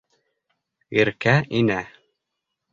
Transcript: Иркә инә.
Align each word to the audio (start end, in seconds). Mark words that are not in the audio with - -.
Иркә 1.01 1.37
инә. 1.61 1.79